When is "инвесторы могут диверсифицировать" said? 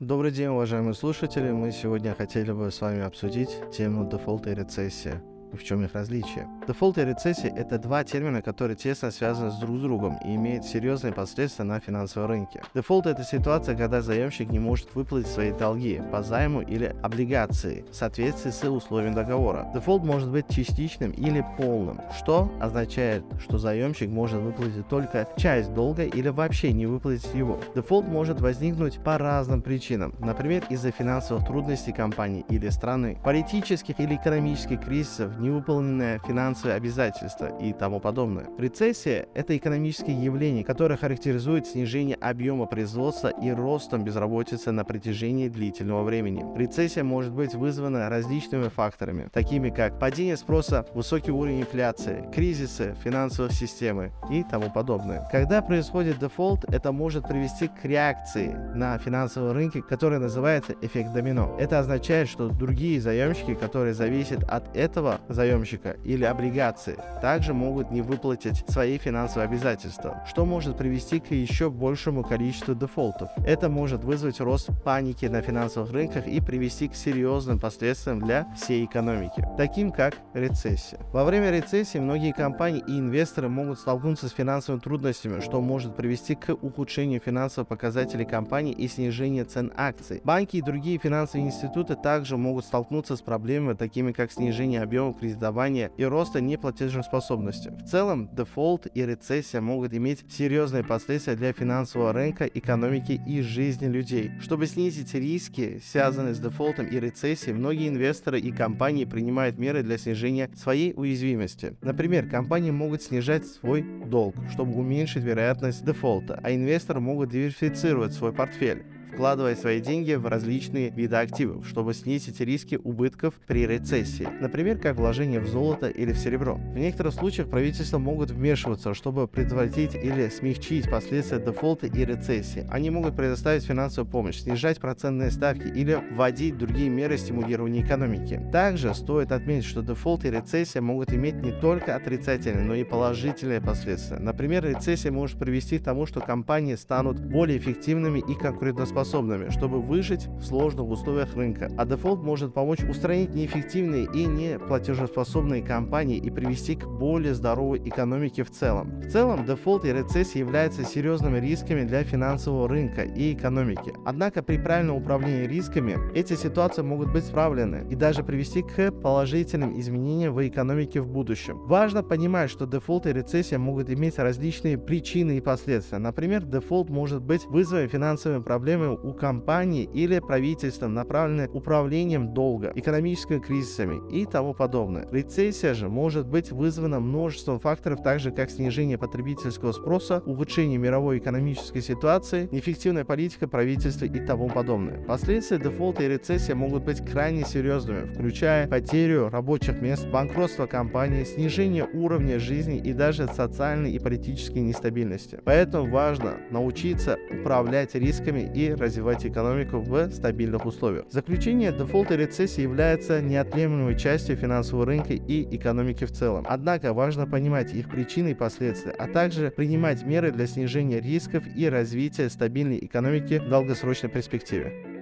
116.52-118.12